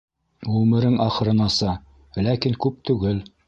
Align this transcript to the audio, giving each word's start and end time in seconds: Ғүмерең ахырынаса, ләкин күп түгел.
Ғүмерең 0.53 0.95
ахырынаса, 1.05 1.77
ләкин 2.29 2.61
күп 2.67 2.85
түгел. 2.93 3.25